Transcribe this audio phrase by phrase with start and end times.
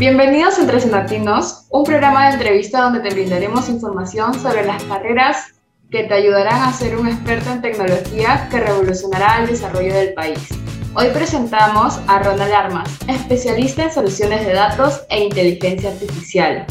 [0.00, 5.48] Bienvenidos a Entre Latinos, un programa de entrevista donde te brindaremos información sobre las carreras
[5.90, 10.38] que te ayudarán a ser un experto en tecnología que revolucionará el desarrollo del país.
[10.94, 16.64] Hoy presentamos a Ronald Armas, especialista en soluciones de datos e inteligencia artificial.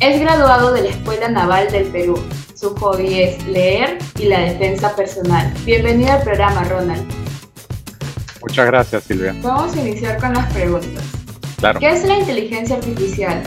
[0.00, 2.22] Es graduado de la Escuela Naval del Perú.
[2.54, 5.50] Su hobby es leer y la defensa personal.
[5.64, 7.10] Bienvenido al programa, Ronald.
[8.42, 9.34] Muchas gracias, Silvia.
[9.40, 11.21] Vamos a iniciar con las preguntas.
[11.62, 11.78] Claro.
[11.78, 13.40] ¿Qué es la inteligencia artificial?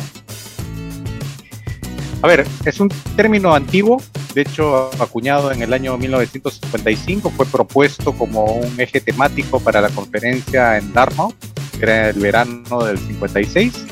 [2.22, 4.02] A ver, es un término antiguo,
[4.34, 9.90] de hecho acuñado en el año 1955, fue propuesto como un eje temático para la
[9.90, 11.36] conferencia en Dartmouth,
[11.78, 13.86] que era el verano del 56,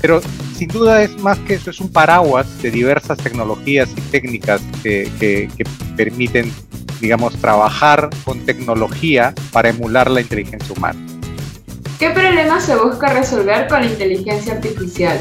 [0.00, 0.20] pero
[0.54, 5.10] sin duda es más que eso, es un paraguas de diversas tecnologías y técnicas que,
[5.18, 5.64] que
[5.96, 6.52] permiten,
[7.00, 11.07] digamos, trabajar con tecnología para emular la inteligencia humana.
[11.98, 15.18] ¿Qué problemas se busca resolver con la inteligencia artificial?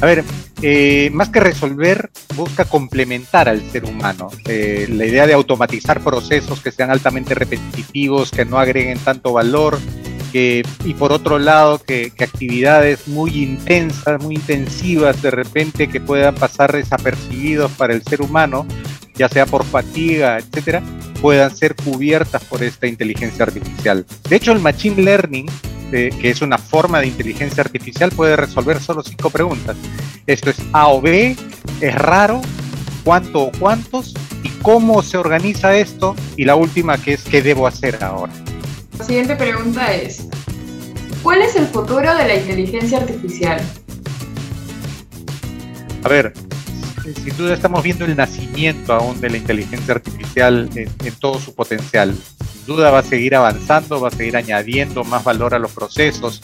[0.00, 0.22] A ver,
[0.62, 4.28] eh, más que resolver, busca complementar al ser humano.
[4.46, 9.76] Eh, la idea de automatizar procesos que sean altamente repetitivos, que no agreguen tanto valor,
[10.32, 15.98] que, y por otro lado, que, que, actividades muy intensas, muy intensivas de repente que
[16.00, 18.66] puedan pasar desapercibidos para el ser humano,
[19.16, 20.80] ya sea por fatiga, etcétera,
[21.20, 24.06] puedan ser cubiertas por esta inteligencia artificial.
[24.28, 25.46] De hecho, el Machine Learning
[25.90, 29.76] que es una forma de inteligencia artificial, puede resolver solo cinco preguntas.
[30.26, 31.36] Esto es A o B,
[31.80, 32.40] es raro,
[33.04, 37.66] cuánto o cuántos, y cómo se organiza esto, y la última que es qué debo
[37.66, 38.32] hacer ahora.
[38.98, 40.28] La siguiente pregunta es,
[41.22, 43.60] ¿cuál es el futuro de la inteligencia artificial?
[46.04, 46.32] A ver,
[47.14, 52.14] sin duda estamos viendo el nacimiento aún de la inteligencia artificial en, todo su potencial
[52.66, 56.42] duda va a seguir avanzando, va a seguir añadiendo más valor a los procesos.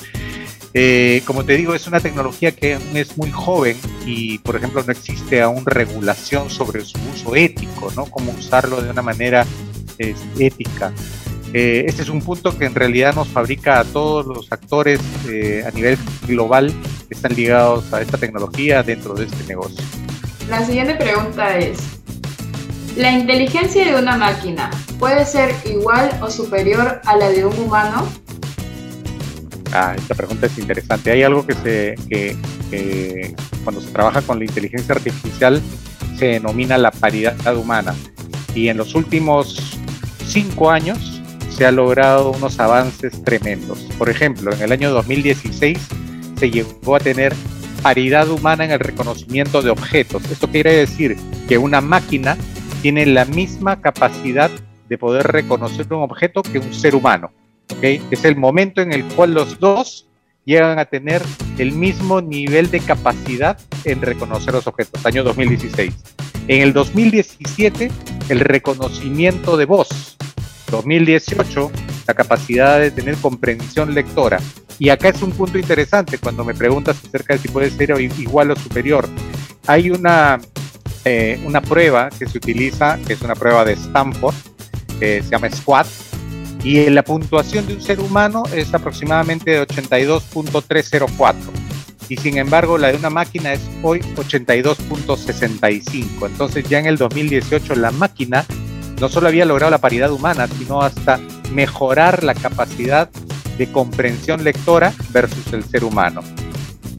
[0.75, 4.93] Eh, como te digo, es una tecnología que es muy joven y, por ejemplo, no
[4.93, 8.07] existe aún regulación sobre su uso ético, ¿no?
[8.07, 9.47] Cómo usarlo de una manera
[9.99, 10.93] ética.
[11.53, 15.65] Eh, este es un punto que en realidad nos fabrica a todos los actores eh,
[15.67, 16.73] a nivel global
[17.09, 19.83] que están ligados a esta tecnología dentro de este negocio.
[20.49, 21.97] La siguiente pregunta es,
[22.97, 28.09] ¿La inteligencia de una máquina puede ser igual o superior a la de un humano?
[29.71, 31.11] Ah, esta pregunta es interesante.
[31.11, 35.61] Hay algo que se que, cuando se trabaja con la inteligencia artificial
[36.19, 37.95] se denomina la paridad humana.
[38.55, 39.79] Y en los últimos
[40.27, 41.21] cinco años
[41.51, 43.81] se ha logrado unos avances tremendos.
[43.99, 45.79] Por ejemplo, en el año 2016
[46.39, 47.35] se llegó a tener
[47.83, 50.25] paridad humana en el reconocimiento de objetos.
[50.31, 51.17] Esto quiere decir
[51.49, 52.37] que una máquina
[52.83, 54.51] tiene la misma capacidad
[54.89, 57.33] de poder reconocer un objeto que un ser humano.
[57.77, 58.03] ¿okay?
[58.11, 60.07] Es el momento en el cual los dos
[60.45, 61.23] llegan a tener
[61.59, 65.93] el mismo nivel de capacidad en reconocer los objetos, año 2016.
[66.49, 67.91] En el 2017,
[68.29, 70.17] el reconocimiento de voz.
[70.71, 71.71] 2018,
[72.07, 74.39] la capacidad de tener comprensión lectora.
[74.79, 78.51] Y acá es un punto interesante cuando me preguntas acerca de si puede ser igual
[78.51, 79.09] o superior.
[79.67, 80.39] Hay una
[81.05, 84.35] eh, una prueba que se utiliza, que es una prueba de Stanford,
[84.99, 85.87] que se llama SQUAD,
[86.65, 91.35] y la puntuación de un ser humano es aproximadamente de 82.304
[92.09, 96.27] y sin embargo la de una máquina es hoy 82.65.
[96.27, 98.45] Entonces ya en el 2018 la máquina
[99.01, 101.21] no solo había logrado la paridad humana, sino hasta
[101.53, 103.09] mejorar la capacidad
[103.59, 106.23] de comprensión lectora versus el ser humano.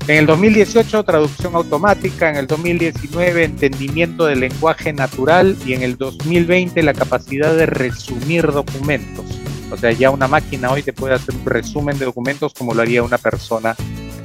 [0.08, 5.98] En el 2018, traducción automática, en el 2019, entendimiento del lenguaje natural y en el
[5.98, 9.26] 2020, la capacidad de resumir documentos.
[9.70, 12.84] O sea, ya una máquina hoy te puede hacer un resumen de documentos como lo
[12.84, 13.76] haría una persona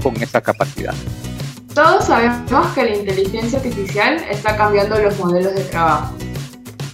[0.00, 0.94] con esa capacidad.
[1.74, 6.14] Todos sabemos que la inteligencia artificial está cambiando los modelos de trabajo.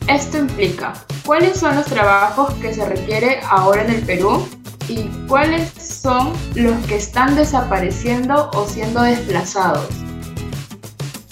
[0.06, 0.94] Esto implica,
[1.26, 4.48] ¿cuáles son los trabajos que se requiere ahora en el Perú
[4.88, 9.88] y cuáles son los que están desapareciendo o siendo desplazados?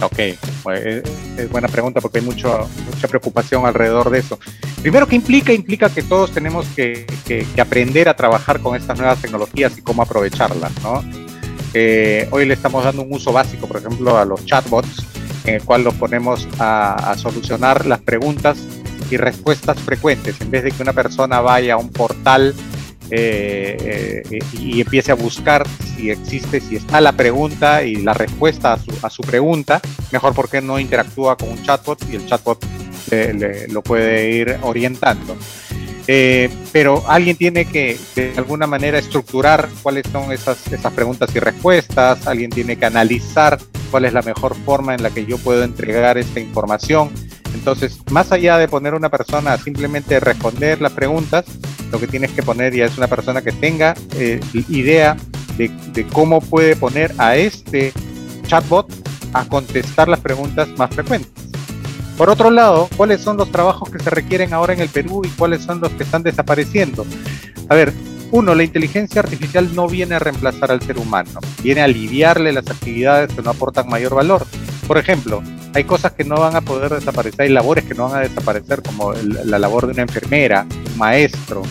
[0.03, 0.19] Ok,
[0.63, 1.03] pues,
[1.39, 4.39] es buena pregunta porque hay mucho, mucha preocupación alrededor de eso.
[4.83, 5.55] Primero, ¿qué implica?
[5.55, 7.07] Implica que todos tenemos que,
[7.59, 11.03] aprender a trabajar con estas nuevas tecnologías y cómo aprovecharlas, ¿no?
[11.73, 15.05] Eh, hoy le estamos dando un uso básico, por ejemplo, a los chatbots,
[15.45, 18.59] en el cual los ponemos a solucionar las preguntas
[19.11, 20.41] y respuestas frecuentes.
[20.41, 22.55] En vez de que una persona vaya a un portal
[23.11, 25.67] eh, eh, y empiece a buscar
[25.97, 29.81] si existe, si está la pregunta y la respuesta a su, a su pregunta,
[30.13, 32.65] mejor porque no interactúa con un chatbot y el chatbot
[33.69, 35.37] lo puede ir orientando.
[36.09, 41.41] Eh, pero alguien tiene que de alguna manera estructurar cuáles son esas, esas preguntas y
[41.41, 43.59] respuestas, alguien tiene que analizar
[43.91, 47.11] cuál es la mejor forma en la que yo puedo entregar esta información.
[47.55, 51.45] Entonces, más allá de poner una persona a simplemente responder las preguntas,
[51.91, 55.17] lo que tienes que poner ya es una persona que tenga eh, idea
[55.57, 57.93] de, de cómo puede poner a este
[58.47, 58.89] chatbot
[59.33, 61.33] a contestar las preguntas más frecuentes.
[62.17, 65.29] Por otro lado, ¿cuáles son los trabajos que se requieren ahora en el Perú y
[65.29, 67.05] cuáles son los que están desapareciendo?
[67.69, 67.93] A ver,
[68.31, 72.69] uno, la inteligencia artificial no viene a reemplazar al ser humano, viene a aliviarle las
[72.69, 74.47] actividades que no aportan mayor valor.
[74.87, 75.43] Por ejemplo,
[75.75, 78.83] hay cosas que no van a poder desaparecer, hay labores que no van a desaparecer,
[78.83, 81.63] como la labor de una enfermera, maestro,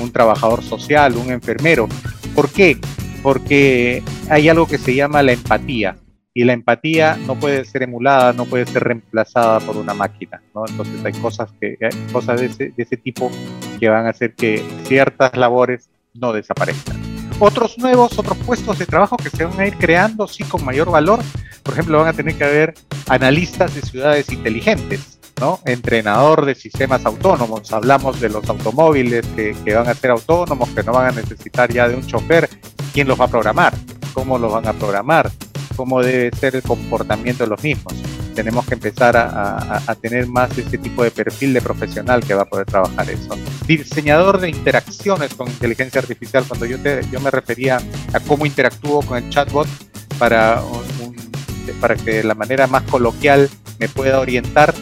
[0.00, 1.88] un trabajador social, un enfermero.
[2.34, 2.78] ¿Por qué?
[3.22, 5.96] Porque hay algo que se llama la empatía
[6.34, 10.64] y la empatía no puede ser emulada, no puede ser reemplazada por una máquina, ¿no?
[10.68, 11.78] Entonces hay cosas, que,
[12.12, 13.30] cosas de, ese, de ese tipo
[13.80, 16.96] que van a hacer que ciertas labores no desaparezcan.
[17.38, 20.90] Otros nuevos, otros puestos de trabajo que se van a ir creando, sí, con mayor
[20.90, 21.20] valor.
[21.62, 22.74] Por ejemplo, van a tener que haber
[23.08, 25.60] analistas de ciudades inteligentes, ¿no?
[25.64, 27.72] Entrenador de sistemas autónomos.
[27.72, 31.88] Hablamos de los automóviles que, van a ser autónomos, que no van a necesitar ya
[31.88, 32.48] de un chofer.
[32.92, 33.74] ¿Quién los va a programar?
[34.14, 35.30] ¿Cómo los van a programar?
[35.76, 37.94] cómo debe ser el comportamiento de los mismos.
[38.34, 42.44] Tenemos que empezar a, tener más ese tipo de perfil de profesional que va a
[42.46, 43.36] poder trabajar eso.
[43.66, 47.78] Diseñador de interacciones con inteligencia artificial, cuando yo, te, yo me refería
[48.12, 49.68] a cómo interactúo con el chatbot
[50.18, 50.60] para,
[51.80, 53.48] para que de la manera más coloquial
[53.78, 54.74] me pueda orientar,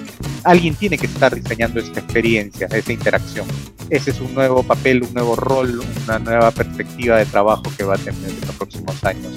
[0.45, 3.47] alguien tiene que estar diseñando esta experiencia, esa interacción.
[3.91, 7.95] Ese es un nuevo papel, un nuevo rol, una nueva perspectiva de trabajo que va
[7.95, 9.33] a tener en los próximos años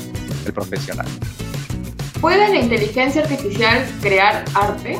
[0.45, 1.07] el profesional.
[2.21, 4.99] ¿Puede la inteligencia artificial crear arte?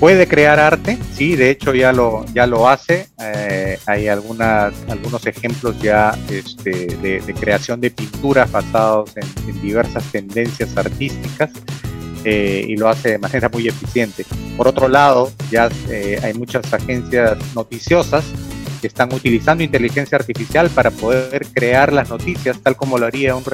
[0.00, 3.08] Puede crear arte, sí, de hecho ya lo, ya lo hace.
[3.20, 10.76] Eh, hay algunas, algunos ejemplos ya este, de, creación de pinturas basados en, diversas tendencias
[10.76, 11.50] artísticas
[12.24, 14.24] eh, y lo hace de manera muy eficiente.
[14.56, 18.24] Por otro lado, ya eh, hay muchas agencias noticiosas
[18.86, 23.44] están utilizando inteligencia artificial para poder crear las noticias tal como lo haría un,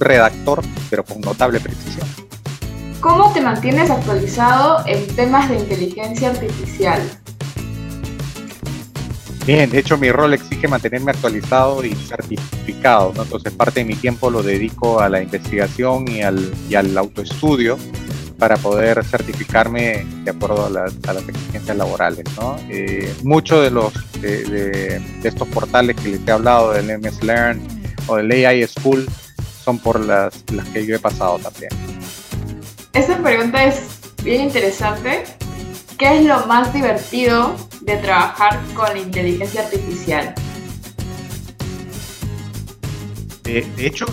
[0.00, 2.06] redactor, pero con notable precisión.
[3.00, 7.00] ¿Cómo te mantienes actualizado en temas de inteligencia artificial?
[9.46, 14.30] Bien, de hecho mi rol exige mantenerme actualizado y certificado, entonces parte de mi tiempo
[14.30, 17.78] lo dedico a la investigación y al, y al autoestudio
[18.38, 22.24] para poder certificarme de acuerdo a las, exigencias laborales.
[22.36, 22.56] ¿no?
[22.70, 27.60] Eh, muchos de, los, de, estos portales que les he hablado, del MS Learn
[28.06, 29.06] o del AI School,
[29.64, 31.70] son por las, las que yo he pasado también.
[32.92, 33.82] Esta pregunta es
[34.22, 35.24] bien interesante.
[35.98, 40.34] ¿Qué es lo más divertido de trabajar con la inteligencia artificial?
[43.42, 44.04] de hecho,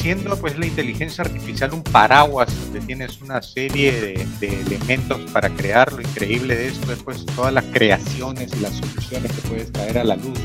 [0.00, 3.92] siendo pues la inteligencia artificial un paraguas donde tienes una serie
[4.40, 8.74] de, elementos para crear, lo increíble de esto es pues todas las creaciones y las
[8.76, 10.38] soluciones que puedes traer a la luz,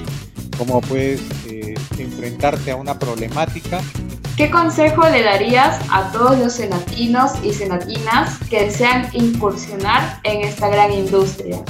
[0.57, 3.81] cómo puedes eh, enfrentarte a una problemática.
[4.36, 10.68] ¿Qué consejo le darías a todos los senatinos y senatinas que desean incursionar en esta
[10.68, 11.63] gran industria?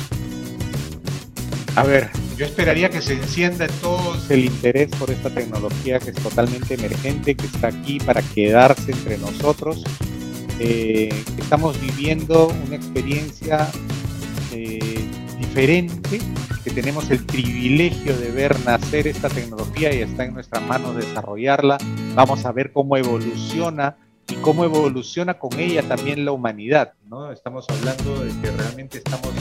[1.75, 6.09] A ver, yo esperaría que se encienda en todos el interés por esta tecnología que
[6.09, 9.83] es totalmente emergente, que está aquí para quedarse entre nosotros.
[10.59, 13.67] Eh, estamos viviendo una experiencia
[14.51, 15.05] eh,
[15.39, 16.19] diferente,
[16.63, 21.77] que tenemos el privilegio de ver nacer esta tecnología y está en nuestras manos desarrollarla.
[22.15, 23.95] Vamos a ver cómo evoluciona
[24.27, 26.93] y cómo evoluciona con ella también la humanidad.
[27.09, 27.31] ¿no?
[27.31, 29.31] Estamos hablando de que realmente estamos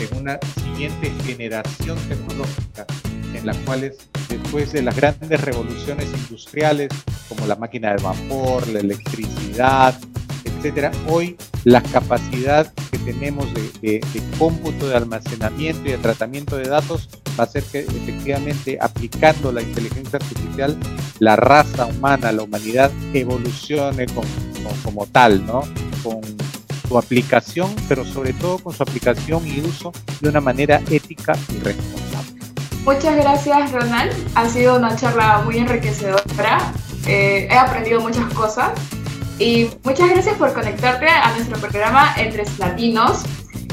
[0.00, 2.86] en una siguiente generación tecnológica
[3.34, 3.92] en la cual
[4.28, 6.88] después de las grandes revoluciones industriales
[7.28, 9.98] como la máquina de vapor, la electricidad,
[10.44, 13.46] etcétera, hoy la capacidad que tenemos
[13.80, 14.00] de,
[14.38, 19.62] cómputo, de almacenamiento y de tratamiento de datos va a ser que efectivamente aplicando la
[19.62, 20.76] inteligencia artificial,
[21.18, 24.06] la raza humana, la humanidad evolucione
[24.84, 25.62] como tal, ¿no?
[26.02, 26.20] Con,
[26.86, 31.58] su aplicación, pero sobre todo con su aplicación y uso de una manera ética y
[31.60, 32.40] responsable.
[32.84, 36.72] Muchas gracias Ronald, ha sido una charla muy enriquecedora,
[37.06, 38.70] eh, he aprendido muchas cosas
[39.38, 43.24] y muchas gracias por conectarte a nuestro programa Entre Latinos.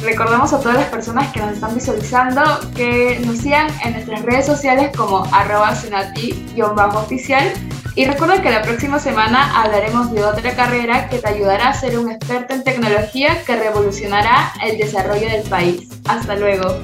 [0.01, 2.41] Recordamos a todas las personas que nos están visualizando
[2.75, 7.53] que nos sigan en nuestras redes sociales como arroba senati-oficial
[7.95, 11.97] y recuerda que la próxima semana hablaremos de otra carrera que te ayudará a ser
[11.97, 15.87] un experto en tecnología que revolucionará el desarrollo del país.
[16.05, 16.81] Hasta luego.